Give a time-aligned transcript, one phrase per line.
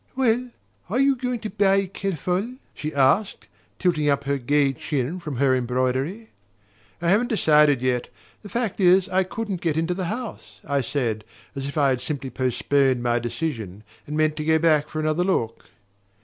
[0.15, 0.49] "Well
[0.89, 3.45] are you going to buy Kerfol?" she asked,
[3.77, 6.31] tilting up her gay chin from her embroidery.
[7.03, 8.07] "I haven't decided yet.
[8.41, 11.23] The fact is, I couldn't get into the house," I said,
[11.55, 15.23] as if I had simply postponed my decision, and meant to go back for another
[15.23, 15.69] look.